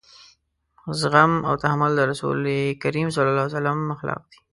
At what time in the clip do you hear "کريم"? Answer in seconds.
2.83-3.07